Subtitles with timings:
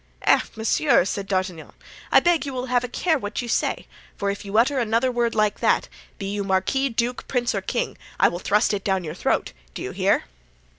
[0.23, 0.39] "Eh!
[0.55, 1.73] monsieur!" said D'Artagnan,
[2.11, 3.85] "I beg you will have a care what you say;
[4.17, 7.99] for if you utter another word like that, be you marquis, duke, prince or king,
[8.19, 9.53] I will thrust it down your throat!
[9.75, 10.23] do you hear?"